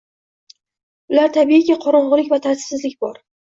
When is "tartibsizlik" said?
2.49-2.99